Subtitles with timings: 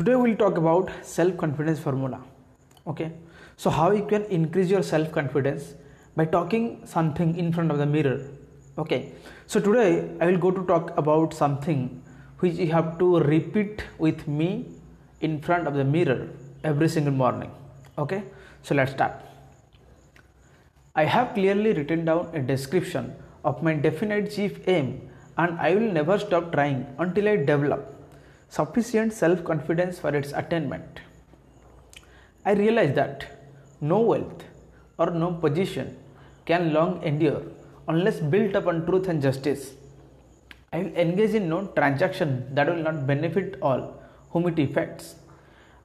[0.00, 2.18] today we'll talk about self confidence formula
[2.86, 3.12] okay?
[3.58, 5.74] So how you can increase your self confidence
[6.16, 8.18] by talking something in front of the mirror
[8.78, 9.12] okay?
[9.46, 12.02] So today i will go to talk about something
[12.38, 14.50] which you have to repeat with me
[15.20, 16.30] in front of the mirror
[16.64, 17.50] every single morning
[17.98, 18.22] okay?
[18.62, 19.14] So let's start.
[20.94, 23.14] I have clearly written down a description
[23.44, 27.99] of my definite chief aim and i will never stop trying until i develop
[28.50, 31.00] sufficient self confidence for its attainment.
[32.44, 33.26] I realize that
[33.80, 34.44] no wealth
[34.98, 35.96] or no position
[36.46, 37.42] can long endure
[37.88, 39.72] unless built upon truth and justice.
[40.72, 43.94] I will engage in no transaction that will not benefit all
[44.30, 45.14] whom it affects.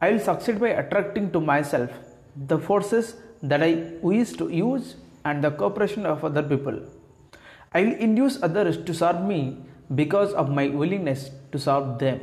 [0.00, 1.90] I will succeed by attracting to myself
[2.36, 6.80] the forces that I wish to use and the cooperation of other people.
[7.72, 9.58] I will induce others to serve me
[9.94, 12.20] because of my willingness to serve them.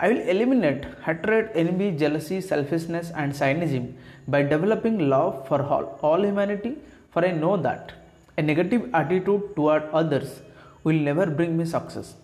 [0.00, 3.96] I will eliminate hatred, envy, jealousy, selfishness, and cynicism
[4.28, 6.76] by developing love for all, all humanity.
[7.10, 7.92] For I know that
[8.36, 10.40] a negative attitude toward others
[10.84, 12.14] will never bring me success.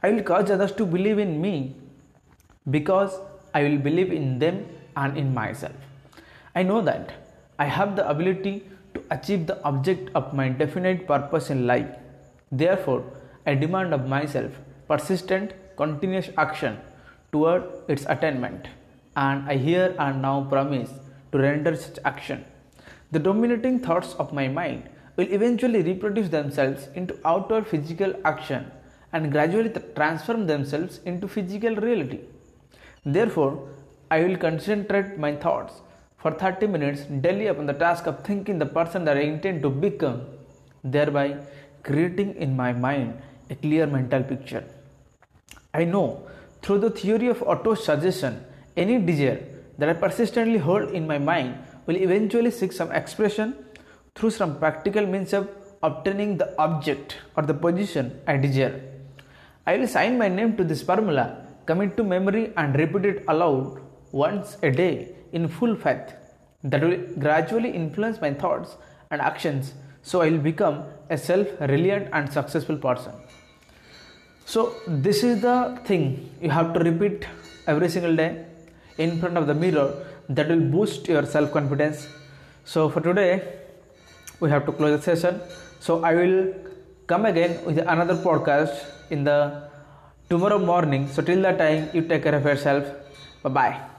[0.00, 1.74] I will cause others to believe in me
[2.70, 3.18] because
[3.52, 5.74] I will believe in them and in myself.
[6.54, 7.14] I know that
[7.58, 11.88] I have the ability to achieve the object of my definite purpose in life.
[12.52, 13.02] Therefore,
[13.44, 14.52] I demand of myself
[14.86, 16.78] persistent, continuous action
[17.32, 18.66] toward its attainment,
[19.16, 20.90] and I here and now promise
[21.32, 22.44] to render such action.
[23.10, 28.70] The dominating thoughts of my mind will eventually reproduce themselves into outward physical action
[29.12, 32.20] and gradually transform themselves into physical reality.
[33.04, 33.68] Therefore,
[34.10, 35.80] I will concentrate my thoughts
[36.18, 39.70] for 30 minutes daily upon the task of thinking the person that I intend to
[39.70, 40.22] become,
[40.82, 41.36] thereby
[41.82, 44.64] creating in my mind a clear mental picture.
[45.72, 46.26] I know
[46.68, 48.44] through the theory of auto suggestion,
[48.76, 49.38] any desire
[49.78, 51.54] that I persistently hold in my mind
[51.86, 53.54] will eventually seek some expression
[54.14, 55.48] through some practical means of
[55.82, 58.82] obtaining the object or the position I desire.
[59.66, 63.80] I will sign my name to this formula, commit to memory, and repeat it aloud
[64.12, 66.12] once a day in full faith
[66.64, 68.76] that will gradually influence my thoughts
[69.10, 73.14] and actions so I will become a self reliant and successful person.
[74.52, 76.02] So, this is the thing
[76.40, 77.26] you have to repeat
[77.66, 78.28] every single day
[78.96, 79.88] in front of the mirror
[80.30, 82.06] that will boost your self confidence.
[82.64, 83.32] So, for today,
[84.40, 85.40] we have to close the session.
[85.80, 86.54] So, I will
[87.06, 88.74] come again with another podcast
[89.10, 89.68] in the
[90.30, 91.08] tomorrow morning.
[91.08, 92.86] So, till that time, you take care of yourself.
[93.42, 93.97] Bye bye.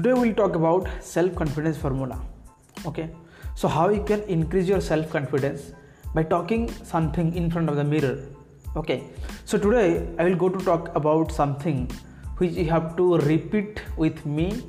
[0.00, 2.18] Today we'll talk about self confidence formula
[2.86, 3.10] okay?
[3.54, 5.72] So how you can increase your self confidence
[6.14, 6.62] by talking
[6.92, 8.16] something in front of the mirror
[8.76, 9.02] okay?
[9.44, 11.90] So today i will go to talk about something
[12.38, 14.62] which you have to repeat with me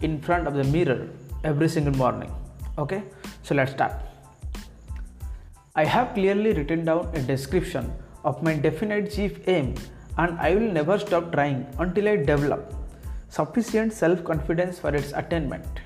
[0.00, 1.08] in front of the mirror
[1.44, 2.32] every single morning
[2.76, 3.04] okay?
[3.44, 3.92] So let's start.
[5.76, 7.92] I have clearly written down a description
[8.24, 9.74] of my definite chief aim
[10.18, 12.81] and i will never stop trying until i develop
[13.36, 15.80] sufficient self confidence for its attainment.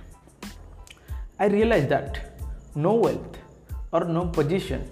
[1.38, 2.40] I realize that
[2.74, 3.38] no wealth
[3.92, 4.88] or no position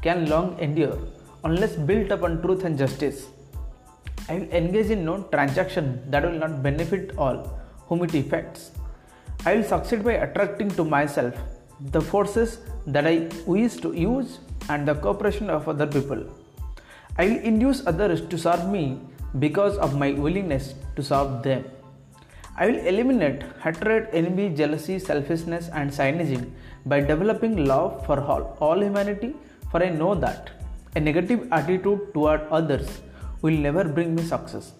[0.00, 0.98] can long endure
[1.44, 3.26] unless built upon truth and justice.
[4.28, 7.38] I will engage in no transaction that will not benefit all
[7.86, 8.70] whom it affects.
[9.44, 11.34] I will succeed by attracting to myself
[11.96, 14.38] the forces that I wish to use
[14.70, 16.24] and the cooperation of other people.
[17.18, 19.00] I will induce others to serve me
[19.38, 21.64] because of my willingness to serve them.
[22.60, 26.52] I will eliminate hatred, envy, jealousy, selfishness, and cynicism
[26.86, 29.36] by developing love for all, all humanity.
[29.70, 30.50] For I know that
[30.96, 33.00] a negative attitude toward others
[33.42, 34.72] will never bring me success.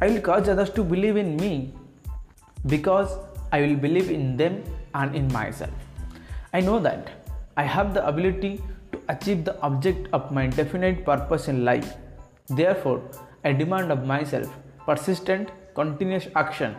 [0.00, 1.74] I will cause others to believe in me
[2.66, 3.18] because
[3.50, 4.62] I will believe in them
[4.94, 5.72] and in myself.
[6.52, 7.10] I know that
[7.56, 8.62] I have the ability
[8.92, 11.94] to achieve the object of my definite purpose in life.
[12.46, 13.02] Therefore,
[13.44, 14.54] I demand of myself
[14.86, 16.76] persistent, continuous action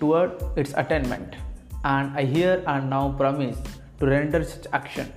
[0.00, 1.34] toward its attainment,
[1.84, 3.58] and I here and now promise
[4.00, 5.12] to render such action.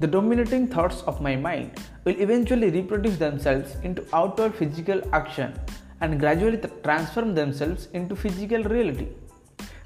[0.00, 1.72] The dominating thoughts of my mind
[2.04, 5.58] will eventually reproduce themselves into outward physical action
[6.00, 9.08] and gradually transform themselves into physical reality.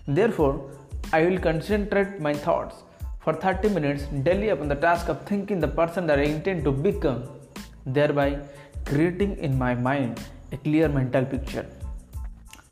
[0.07, 0.71] Therefore,
[1.13, 2.83] I will concentrate my thoughts
[3.21, 6.73] for 30 minutes daily upon the task of thinking the person that I intend to
[6.73, 7.23] become,
[7.87, 8.41] thereby
[8.85, 10.21] creating in my mind
[10.51, 11.67] a clear mental picture.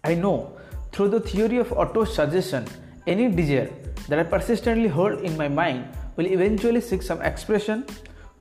[0.04, 0.58] I know
[0.92, 2.66] through the theory of auto suggestion,
[3.06, 3.70] any desire
[4.08, 5.84] that I persistently hold in my mind
[6.16, 7.84] will eventually seek some expression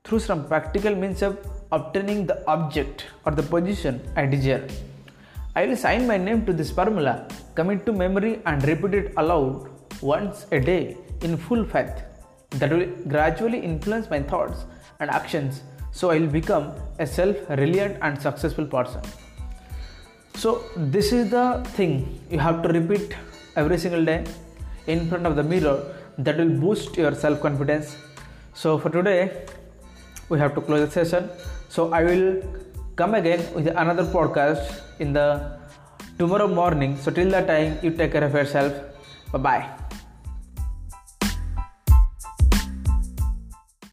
[0.03, 1.37] through some practical means of
[1.71, 4.67] obtaining the object or the position I desire.
[5.55, 9.69] I will sign my name to this formula, commit to memory, and repeat it aloud
[10.01, 12.03] once a day in full faith
[12.51, 14.65] that will gradually influence my thoughts
[14.99, 15.61] and actions
[15.91, 19.01] so I will become a self reliant and successful person.
[20.35, 23.15] So, this is the thing you have to repeat
[23.55, 24.25] every single day
[24.87, 25.77] in front of the mirror
[26.17, 27.97] that will boost your self confidence.
[28.53, 29.45] So, for today,
[30.29, 31.29] we have to close the session.
[31.69, 32.41] So, I will
[32.95, 35.59] come again with another podcast in the
[36.17, 36.97] tomorrow morning.
[36.97, 38.73] So, till that time, you take care of yourself.
[39.31, 39.88] Bye bye.